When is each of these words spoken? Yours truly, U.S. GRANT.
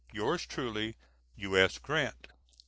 Yours 0.11 0.47
truly, 0.47 0.95
U.S. 1.35 1.77
GRANT. 1.77 2.25